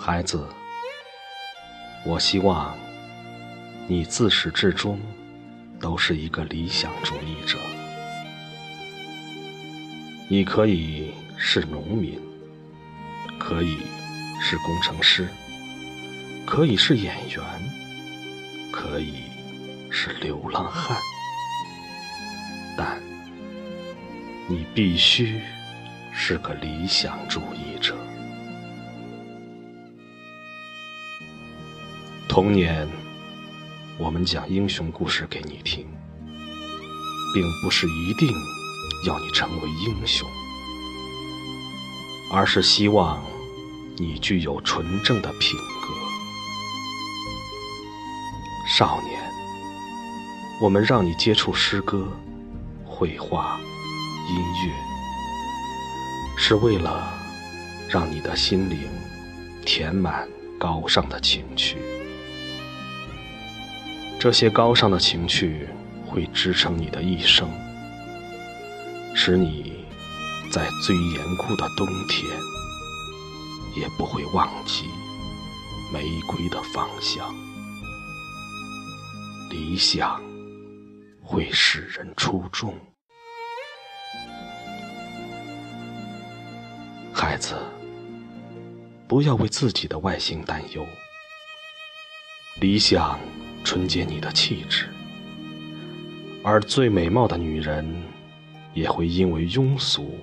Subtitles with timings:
[0.00, 0.46] 孩子，
[2.06, 2.78] 我希望
[3.88, 4.98] 你自始至终
[5.80, 7.58] 都是一个理想主义者。
[10.28, 12.18] 你可以是农民，
[13.40, 13.78] 可以
[14.40, 15.28] 是工程师，
[16.46, 17.44] 可以是演员，
[18.70, 19.24] 可以
[19.90, 20.96] 是流浪汉，
[22.76, 23.02] 但
[24.46, 25.40] 你必须
[26.14, 27.96] 是个理想主义者。
[32.40, 32.86] 童年，
[33.98, 35.84] 我们讲英雄故事给你听，
[37.34, 38.28] 并不是一定
[39.08, 40.24] 要你成为英雄，
[42.32, 43.20] 而是希望
[43.96, 45.92] 你具有纯正的品格。
[48.68, 49.20] 少年，
[50.60, 52.06] 我们让你接触诗歌、
[52.84, 53.58] 绘画、
[54.28, 54.72] 音乐，
[56.36, 57.12] 是为了
[57.90, 58.88] 让你的心灵
[59.66, 61.78] 填满高尚的情趣。
[64.20, 65.68] 这些高尚的情趣
[66.04, 67.48] 会支撑你的一生，
[69.14, 69.84] 使你
[70.50, 72.28] 在最严酷的冬天
[73.76, 74.86] 也不会忘记
[75.92, 77.32] 玫瑰的芳香。
[79.50, 80.20] 理想
[81.22, 82.76] 会使人出众，
[87.12, 87.54] 孩子，
[89.06, 90.84] 不要为自己的外形担忧。
[92.60, 93.16] 理想。
[93.64, 94.88] 纯洁你的气质，
[96.42, 98.02] 而最美貌的女人
[98.72, 100.18] 也会因为庸俗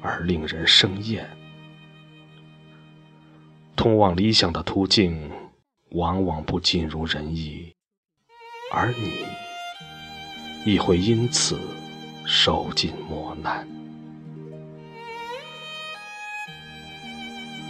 [0.00, 1.28] 而令人生厌。
[3.74, 5.30] 通往理想的途径
[5.90, 7.72] 往往不尽如人意，
[8.72, 11.60] 而你亦会因此
[12.24, 13.68] 受尽磨难。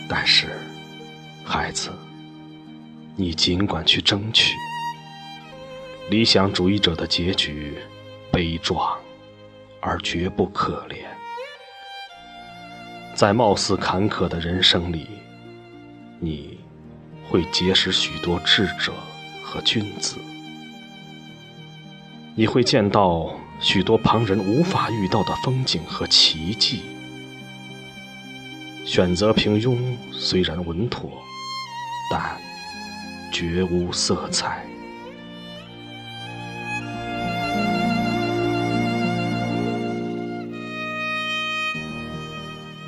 [0.08, 0.46] 但是，
[1.44, 1.90] 孩子，
[3.16, 4.54] 你尽管去争取。
[6.08, 7.76] 理想主义者的结局
[8.30, 8.96] 悲壮，
[9.80, 10.98] 而绝不可怜。
[13.12, 15.08] 在貌似坎坷的人生里，
[16.20, 16.60] 你
[17.28, 18.92] 会结识许多智者
[19.42, 20.16] 和君子，
[22.36, 26.82] 你会见到许多旁人无法遇到的风景和奇迹。
[28.84, 29.76] 选择平庸
[30.12, 31.10] 虽然稳妥，
[32.12, 32.40] 但
[33.32, 34.64] 绝无色彩。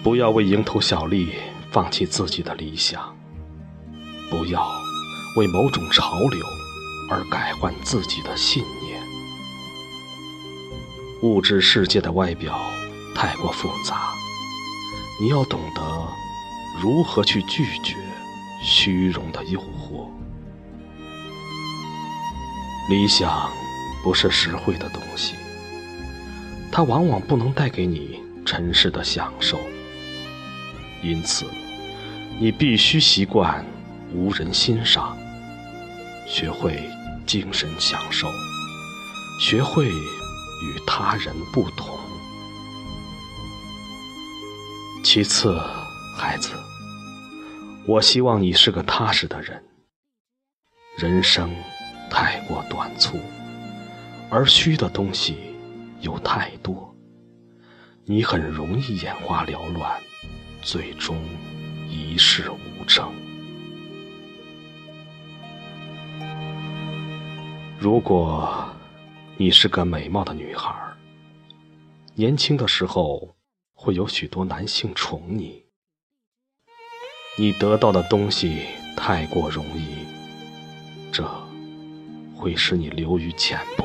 [0.09, 1.35] 不要为蝇头小利
[1.71, 3.15] 放弃自己的理想，
[4.31, 4.67] 不要
[5.37, 6.41] 为某种潮流
[7.11, 8.99] 而改换自己的信念。
[11.21, 12.59] 物质世界的外表
[13.15, 14.15] 太过复杂，
[15.21, 15.83] 你要懂得
[16.83, 17.95] 如何去拒绝
[18.63, 20.09] 虚荣的诱惑。
[22.89, 23.53] 理想
[24.03, 25.35] 不是实惠的东西，
[26.73, 29.61] 它往往不能带给你尘世的享受。
[31.03, 31.47] 因此，
[32.41, 33.65] 你必须习惯
[34.13, 35.17] 无人欣赏，
[36.27, 36.91] 学会
[37.27, 38.29] 精神享受，
[39.41, 41.99] 学会与他人不同。
[45.05, 45.59] 其次，
[46.17, 46.51] 孩子，
[47.87, 49.63] 我希望你是个踏实的人。
[50.99, 51.55] 人生
[52.11, 53.21] 太过短促，
[54.29, 55.37] 而虚的东西
[56.01, 56.93] 又太多，
[58.05, 59.99] 你很容易眼花缭乱。
[60.63, 61.17] 最终
[61.89, 63.13] 一事无成。
[67.79, 68.69] 如果
[69.37, 70.75] 你是个美貌的女孩，
[72.15, 73.37] 年轻的时候
[73.73, 75.65] 会有许多男性宠你，
[77.39, 78.63] 你得到的东西
[78.97, 80.05] 太过容易，
[81.13, 81.25] 这
[82.35, 83.85] 会使你流于浅薄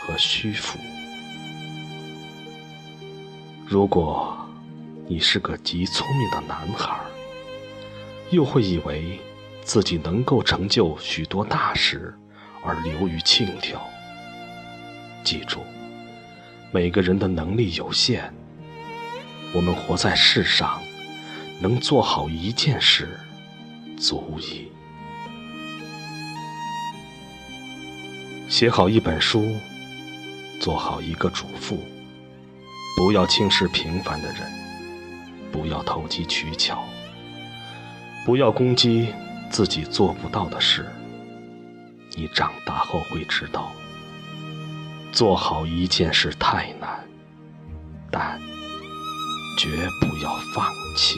[0.00, 0.78] 和虚浮。
[3.66, 4.45] 如果
[5.08, 6.98] 你是个极聪明的男孩，
[8.30, 9.20] 又会以为
[9.62, 12.12] 自己能够成就许多大事
[12.60, 13.78] 而流于轻佻。
[15.22, 15.60] 记住，
[16.72, 18.32] 每个人的能力有限，
[19.52, 20.82] 我们活在世上，
[21.60, 23.08] 能做好一件事
[23.96, 24.72] 足矣。
[28.48, 29.54] 写好一本书，
[30.60, 31.78] 做好一个主妇，
[32.96, 34.65] 不要轻视平凡的人。
[35.56, 36.84] 不要投机取巧
[38.26, 39.08] 不要攻击
[39.48, 40.84] 自己做不到的事。
[42.14, 43.72] 你长大后会知道
[45.12, 47.02] 做好一件事太难
[48.10, 48.38] 但
[49.58, 51.16] 绝不要放弃。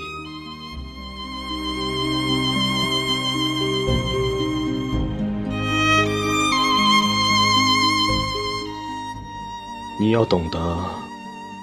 [9.99, 10.77] 你要懂得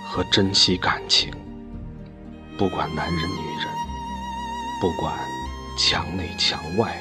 [0.04, 1.45] 和珍惜感情。
[2.58, 3.68] 不管男人女人，
[4.80, 5.14] 不管
[5.78, 6.98] 墙内墙外，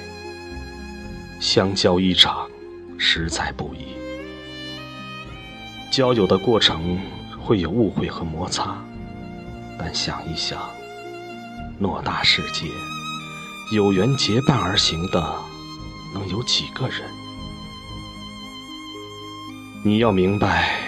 [1.40, 2.50] 相交一场
[2.98, 3.94] 实在不易。
[5.92, 6.98] 交友的过程
[7.40, 8.76] 会有误会和摩擦，
[9.78, 10.60] 但想一想，
[11.80, 12.66] 偌大世界，
[13.72, 15.36] 有缘结伴而行的
[16.12, 17.08] 能有几个人？
[19.84, 20.80] 你要明白。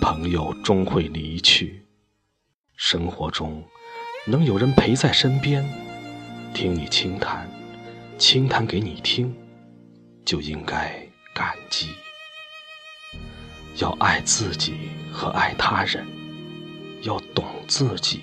[0.00, 1.86] 朋友终会离去，
[2.76, 3.62] 生活中
[4.24, 5.64] 能有人陪在身边，
[6.54, 7.50] 听你轻谈，
[8.18, 9.34] 轻谈给你听，
[10.24, 11.04] 就应该
[11.34, 11.88] 感激。
[13.78, 16.06] 要爱自己和爱他人，
[17.02, 18.22] 要懂自己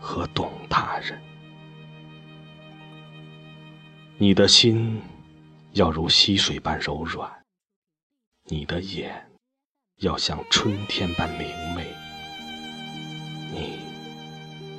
[0.00, 1.20] 和懂他人。
[4.16, 5.02] 你的心
[5.72, 7.30] 要如溪水般柔软，
[8.44, 9.22] 你的眼。
[10.00, 11.86] 要像春天般明媚，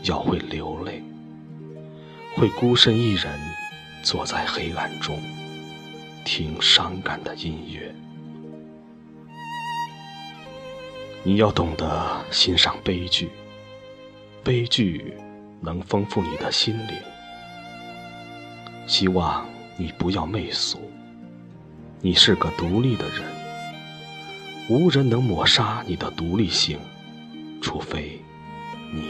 [0.07, 1.04] 要会流泪，
[2.36, 3.38] 会孤身一人
[4.04, 5.21] 坐在黑暗中
[6.24, 7.94] 听伤感的音乐。
[11.24, 13.30] 你要懂得欣赏悲剧，
[14.45, 15.13] 悲剧
[15.59, 16.95] 能丰富你的心灵。
[18.88, 19.45] 希望
[19.77, 20.80] 你不要媚俗，
[22.00, 23.25] 你是个独立的人。
[24.69, 26.80] 无人能抹杀你的独立性，
[27.62, 28.21] 除非
[28.94, 29.04] 你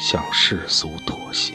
[0.00, 1.52] 向世俗妥协。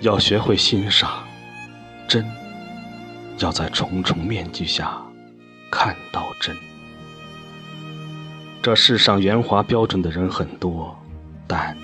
[0.00, 1.24] 要学会欣赏
[2.08, 2.24] 真，
[3.38, 4.96] 要在重重面具下
[5.70, 6.56] 看到真。
[8.62, 10.96] 这世上圆滑标准的人很多，
[11.48, 11.76] 但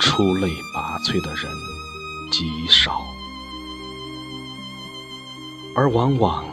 [0.00, 1.50] 出类拔萃的人。
[2.32, 3.00] 极少，
[5.76, 6.44] 而往往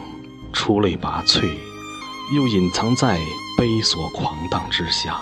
[0.52, 1.50] 出类拔萃，
[2.36, 3.20] 又隐藏在
[3.58, 5.20] 悲锁狂荡之下。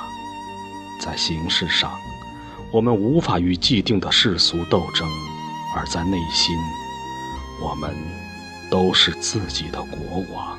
[0.99, 1.91] 在形式上，
[2.71, 5.07] 我们无法与既定的世俗斗争；
[5.75, 6.57] 而在内心，
[7.61, 7.95] 我们
[8.69, 10.57] 都是自己的国王。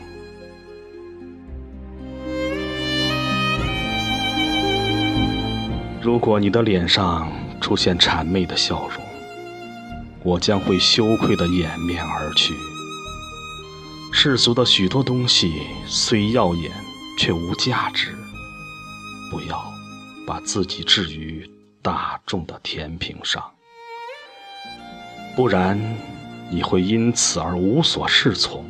[6.03, 7.31] 如果你的脸上
[7.61, 9.05] 出现谄媚的笑容，
[10.23, 12.55] 我将会羞愧的掩面而去。
[14.13, 16.71] 世俗的许多东西虽耀眼，
[17.17, 18.15] 却无价值。
[19.31, 19.73] 不要
[20.27, 21.49] 把自己置于
[21.81, 23.43] 大众的天平上，
[25.35, 25.81] 不然
[26.51, 28.69] 你会因此而无所适从，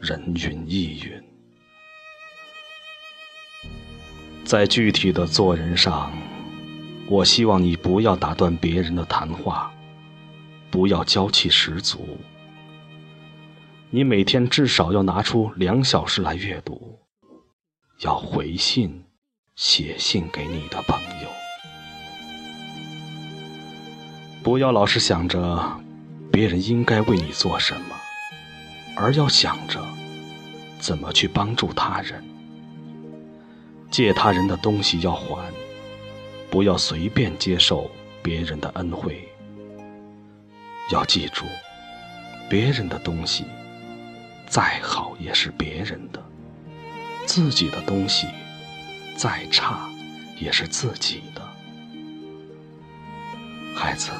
[0.00, 1.22] 人云亦云。
[4.44, 6.12] 在具体的做人上，
[7.08, 9.72] 我希望你不要打断别人的谈话。
[10.70, 12.18] 不要娇气十足。
[13.90, 16.98] 你每天至少要拿出两小时来阅读，
[18.00, 19.04] 要回信、
[19.54, 21.28] 写信给你的朋友。
[24.42, 25.80] 不要老是想着
[26.32, 27.96] 别人应该为你做什么，
[28.96, 29.80] 而要想着
[30.80, 32.22] 怎么去帮助他人。
[33.88, 35.48] 借他人的东西要还，
[36.50, 37.88] 不要随便接受
[38.20, 39.28] 别人的恩惠。
[40.90, 41.44] 要记住，
[42.50, 43.44] 别人的东西
[44.46, 46.20] 再好也是别人的；
[47.26, 48.26] 自己的东西
[49.16, 49.90] 再差
[50.40, 51.42] 也是自己的。
[53.74, 54.10] 孩子，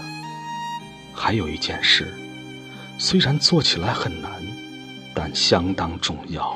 [1.14, 2.12] 还有一件事，
[2.98, 4.30] 虽然做起来很难，
[5.14, 6.54] 但相当重要。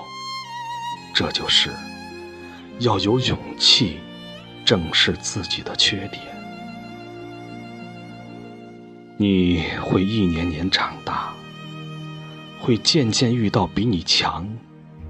[1.15, 1.71] 这就是
[2.79, 3.99] 要有勇气
[4.65, 6.23] 正视自己的缺点。
[9.17, 11.35] 你会一年年长大，
[12.61, 14.47] 会渐渐遇到比你强、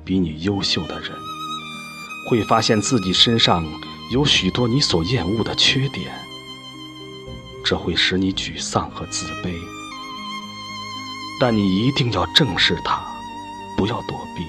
[0.04, 1.10] 比你优秀的人，
[2.28, 3.64] 会发现自己身上
[4.12, 6.10] 有许多你所厌恶的缺点，
[7.64, 9.52] 这会使你沮丧和自卑。
[11.40, 13.02] 但你一定要正视它，
[13.76, 14.44] 不要躲避，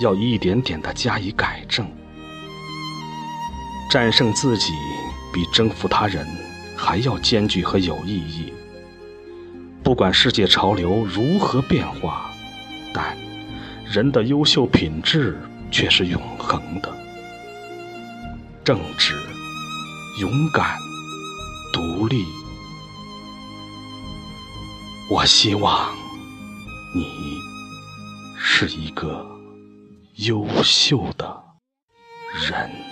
[0.00, 1.90] 要一点点的加以改正。
[3.90, 4.72] 战胜自己
[5.32, 6.26] 比征服他人
[6.76, 8.52] 还要艰巨和有意义。
[9.82, 12.30] 不管世界潮流如何变化，
[12.94, 13.16] 但
[13.84, 15.36] 人的优秀品质
[15.70, 16.90] 却是永恒的：
[18.64, 19.14] 正直、
[20.20, 20.78] 勇敢、
[21.72, 22.24] 独立。
[25.10, 25.92] 我希望
[26.94, 27.38] 你
[28.38, 29.26] 是一个
[30.14, 31.44] 优秀的
[32.48, 32.91] 人。